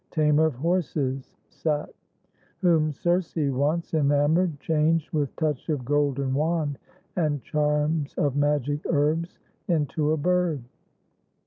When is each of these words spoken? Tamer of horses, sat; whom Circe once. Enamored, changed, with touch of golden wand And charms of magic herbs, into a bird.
Tamer 0.09 0.45
of 0.47 0.55
horses, 0.55 1.37
sat; 1.51 1.93
whom 2.57 2.91
Circe 2.91 3.35
once. 3.35 3.93
Enamored, 3.93 4.59
changed, 4.59 5.11
with 5.13 5.35
touch 5.35 5.69
of 5.69 5.85
golden 5.85 6.33
wand 6.33 6.79
And 7.15 7.43
charms 7.43 8.15
of 8.15 8.35
magic 8.35 8.79
herbs, 8.89 9.37
into 9.67 10.11
a 10.11 10.17
bird. 10.17 10.63